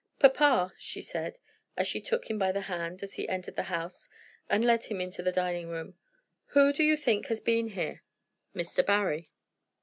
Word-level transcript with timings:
"Papa," 0.17 0.73
she 0.79 0.99
said, 0.99 1.37
as 1.77 1.87
she 1.87 2.01
took 2.01 2.27
him 2.27 2.39
by 2.39 2.51
the 2.51 2.61
hand 2.61 3.03
as 3.03 3.13
he 3.13 3.29
entered 3.29 3.55
the 3.55 3.65
house 3.69 4.09
and 4.49 4.65
led 4.65 4.85
him 4.85 4.99
into 4.99 5.21
the 5.21 5.31
dining 5.31 5.67
room, 5.69 5.93
"who 6.53 6.73
do 6.73 6.83
you 6.83 6.97
think 6.97 7.27
has 7.27 7.39
been 7.39 7.67
here?" 7.67 8.01
"Mr. 8.55 8.83
Barry." 8.83 9.29